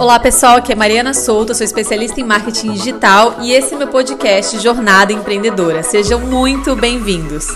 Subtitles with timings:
[0.00, 3.86] Olá pessoal, aqui é Mariana Souto, sou especialista em marketing digital e esse é meu
[3.86, 5.82] podcast Jornada Empreendedora.
[5.82, 7.46] Sejam muito bem-vindos.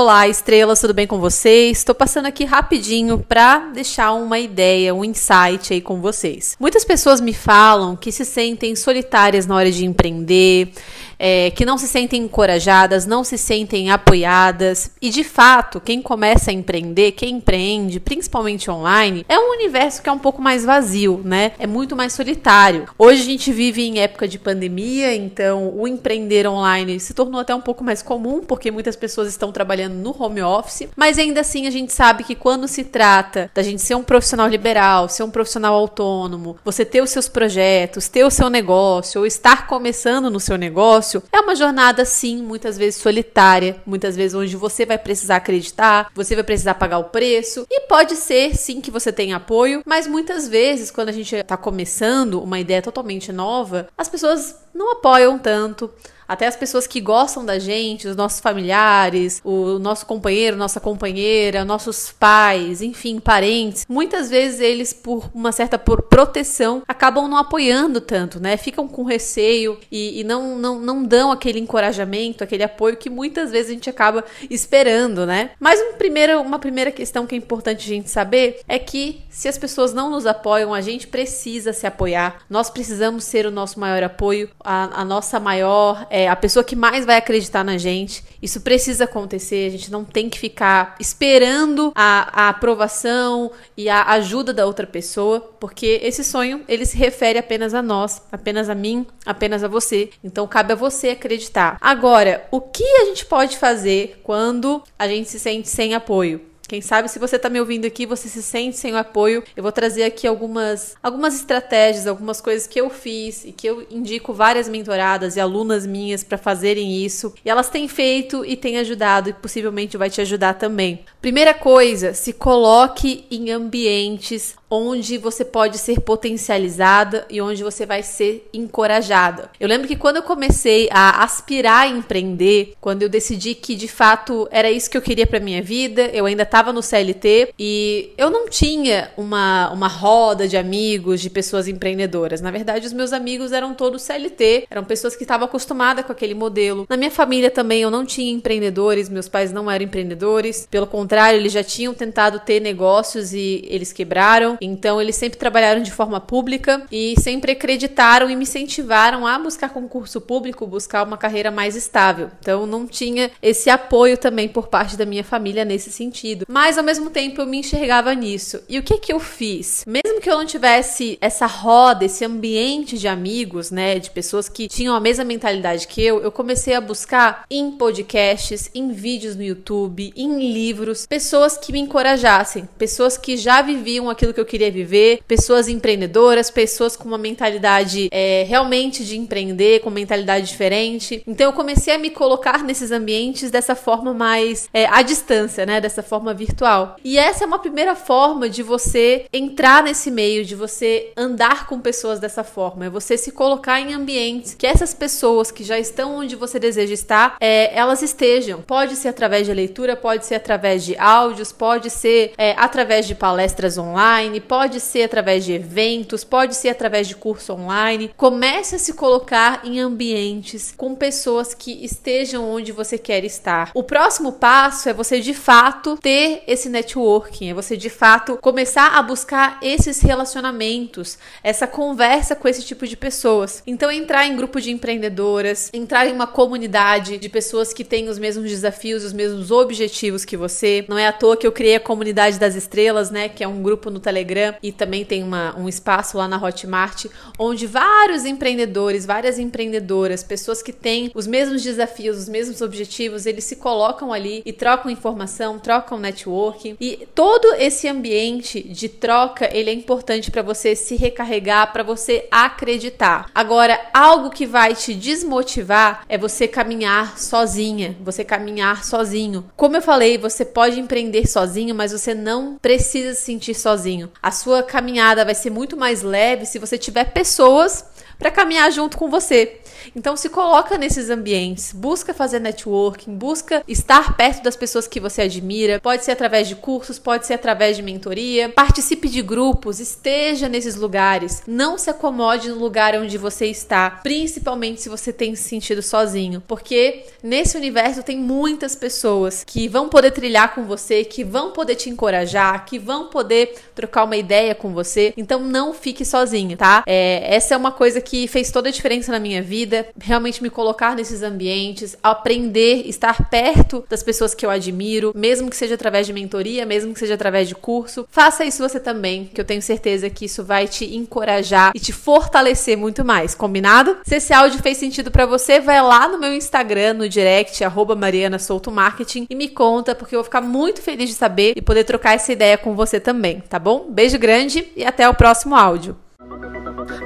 [0.00, 1.78] Olá, estrelas, tudo bem com vocês?
[1.78, 6.56] Estou passando aqui rapidinho para deixar uma ideia, um insight aí com vocês.
[6.60, 10.70] Muitas pessoas me falam que se sentem solitárias na hora de empreender,
[11.18, 14.92] é, que não se sentem encorajadas, não se sentem apoiadas.
[15.02, 20.08] E de fato, quem começa a empreender, quem empreende, principalmente online, é um universo que
[20.08, 21.52] é um pouco mais vazio, né?
[21.58, 22.86] É muito mais solitário.
[22.96, 27.52] Hoje a gente vive em época de pandemia, então o empreender online se tornou até
[27.52, 31.66] um pouco mais comum, porque muitas pessoas estão trabalhando no home office, mas ainda assim
[31.66, 35.30] a gente sabe que quando se trata da gente ser um profissional liberal, ser um
[35.30, 40.40] profissional autônomo, você ter os seus projetos, ter o seu negócio ou estar começando no
[40.40, 41.22] seu negócio, negócio.
[41.32, 46.34] É uma jornada, sim, muitas vezes solitária, muitas vezes onde você vai precisar acreditar, você
[46.34, 47.66] vai precisar pagar o preço.
[47.70, 51.56] E pode ser, sim, que você tenha apoio, mas muitas vezes, quando a gente está
[51.56, 55.90] começando uma ideia totalmente nova, as pessoas não apoiam tanto
[56.28, 61.64] até as pessoas que gostam da gente, os nossos familiares, o nosso companheiro, nossa companheira,
[61.64, 68.38] nossos pais, enfim, parentes, muitas vezes eles, por uma certa proteção, acabam não apoiando tanto,
[68.38, 68.56] né?
[68.56, 73.50] Ficam com receio e, e não, não, não dão aquele encorajamento, aquele apoio que muitas
[73.50, 75.50] vezes a gente acaba esperando, né?
[75.58, 79.48] Mas um primeiro, uma primeira questão que é importante a gente saber é que se
[79.48, 82.42] as pessoas não nos apoiam, a gente precisa se apoiar.
[82.50, 87.04] Nós precisamos ser o nosso maior apoio, a, a nossa maior a pessoa que mais
[87.04, 88.24] vai acreditar na gente.
[88.40, 89.66] Isso precisa acontecer.
[89.68, 94.86] A gente não tem que ficar esperando a, a aprovação e a ajuda da outra
[94.86, 99.68] pessoa, porque esse sonho ele se refere apenas a nós, apenas a mim, apenas a
[99.68, 100.10] você.
[100.24, 101.76] Então cabe a você acreditar.
[101.80, 106.47] Agora, o que a gente pode fazer quando a gente se sente sem apoio?
[106.68, 109.62] Quem sabe se você está me ouvindo aqui, você se sente sem o apoio, eu
[109.62, 114.34] vou trazer aqui algumas, algumas estratégias, algumas coisas que eu fiz e que eu indico
[114.34, 117.32] várias mentoradas e alunas minhas para fazerem isso.
[117.42, 121.06] E elas têm feito e têm ajudado e possivelmente vai te ajudar também.
[121.22, 128.02] Primeira coisa, se coloque em ambientes onde você pode ser potencializada e onde você vai
[128.02, 129.50] ser encorajada.
[129.58, 133.88] Eu lembro que quando eu comecei a aspirar a empreender, quando eu decidi que de
[133.88, 138.12] fato era isso que eu queria para minha vida, eu ainda estava no CLT e
[138.18, 142.40] eu não tinha uma, uma roda de amigos, de pessoas empreendedoras.
[142.40, 146.34] Na verdade, os meus amigos eram todos CLT, eram pessoas que estavam acostumadas com aquele
[146.34, 146.86] modelo.
[146.88, 151.38] Na minha família também eu não tinha empreendedores, meus pais não eram empreendedores, pelo contrário,
[151.38, 154.56] eles já tinham tentado ter negócios e eles quebraram.
[154.60, 159.70] Então, eles sempre trabalharam de forma pública e sempre acreditaram e me incentivaram a buscar
[159.70, 162.30] concurso público, buscar uma carreira mais estável.
[162.40, 166.46] Então, não tinha esse apoio também por parte da minha família nesse sentido.
[166.48, 168.62] Mas, ao mesmo tempo, eu me enxergava nisso.
[168.66, 169.84] E o que que eu fiz?
[170.18, 174.66] Mesmo que eu não tivesse essa roda, esse ambiente de amigos, né, de pessoas que
[174.66, 179.44] tinham a mesma mentalidade que eu, eu comecei a buscar em podcasts, em vídeos no
[179.44, 184.72] YouTube, em livros, pessoas que me encorajassem, pessoas que já viviam aquilo que eu queria
[184.72, 191.22] viver, pessoas empreendedoras, pessoas com uma mentalidade é, realmente de empreender, com mentalidade diferente.
[191.28, 195.80] Então eu comecei a me colocar nesses ambientes dessa forma mais é, à distância, né?
[195.80, 196.96] Dessa forma virtual.
[197.04, 201.80] E essa é uma primeira forma de você entrar nesse meio, de você andar com
[201.80, 206.16] pessoas dessa forma, é você se colocar em ambientes que essas pessoas que já estão
[206.16, 208.62] onde você deseja estar, é, elas estejam.
[208.62, 213.14] Pode ser através de leitura, pode ser através de áudios, pode ser é, através de
[213.14, 218.10] palestras online online, pode ser através de eventos, pode ser através de curso online.
[218.16, 223.70] Comece a se colocar em ambientes com pessoas que estejam onde você quer estar.
[223.74, 228.96] O próximo passo é você de fato ter esse networking, é você de fato começar
[228.96, 233.62] a buscar esses relacionamentos, essa conversa com esse tipo de pessoas.
[233.66, 238.18] Então entrar em grupo de empreendedoras, entrar em uma comunidade de pessoas que têm os
[238.18, 240.84] mesmos desafios, os mesmos objetivos que você.
[240.88, 243.62] Não é à toa que eu criei a comunidade das estrelas, né, que é um
[243.62, 247.06] grupo no Telegram Telegram e também tem uma, um espaço lá na Hotmart,
[247.38, 253.44] onde vários empreendedores, várias empreendedoras, pessoas que têm os mesmos desafios, os mesmos objetivos, eles
[253.44, 256.76] se colocam ali e trocam informação, trocam networking.
[256.80, 262.28] E todo esse ambiente de troca, ele é importante para você se recarregar, para você
[262.30, 263.30] acreditar.
[263.34, 269.50] Agora, algo que vai te desmotivar é você caminhar sozinha, você caminhar sozinho.
[269.56, 274.12] Como eu falei, você pode empreender sozinho, mas você não precisa se sentir sozinho.
[274.22, 277.86] A sua caminhada vai ser muito mais leve se você tiver pessoas
[278.18, 279.60] para caminhar junto com você.
[279.94, 285.22] Então se coloca nesses ambientes, busca fazer networking, busca estar perto das pessoas que você
[285.22, 285.80] admira.
[285.80, 288.48] Pode ser através de cursos, pode ser através de mentoria.
[288.48, 291.42] Participe de grupos, esteja nesses lugares.
[291.46, 296.42] Não se acomode no lugar onde você está, principalmente se você tem se sentido sozinho,
[296.46, 301.74] porque nesse universo tem muitas pessoas que vão poder trilhar com você, que vão poder
[301.74, 305.12] te encorajar, que vão poder trocar uma ideia com você.
[305.16, 306.84] Então não fique sozinho, tá?
[306.86, 310.48] É, essa é uma coisa que fez toda a diferença na minha vida, realmente me
[310.48, 316.06] colocar nesses ambientes, aprender, estar perto das pessoas que eu admiro, mesmo que seja através
[316.06, 318.08] de mentoria, mesmo que seja através de curso.
[318.10, 321.92] Faça isso você também, que eu tenho certeza que isso vai te encorajar e te
[321.92, 323.98] fortalecer muito mais, combinado?
[324.04, 327.62] Se esse áudio fez sentido para você, vai lá no meu Instagram, no direct,
[327.98, 331.60] Mariana Souto Marketing e me conta, porque eu vou ficar muito feliz de saber e
[331.60, 333.86] poder trocar essa ideia com você também, tá bom?
[333.90, 335.96] Beijo grande e até o próximo áudio.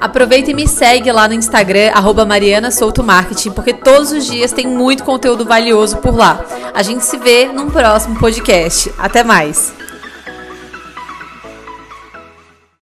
[0.02, 4.50] Aproveita e me segue lá no Instagram, arroba Mariana Souto Marketing, porque todos os dias
[4.50, 6.44] tem muito conteúdo valioso por lá.
[6.74, 8.92] A gente se vê num próximo podcast.
[8.98, 9.72] Até mais!